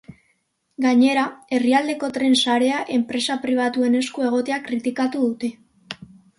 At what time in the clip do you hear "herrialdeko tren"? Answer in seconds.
1.57-2.33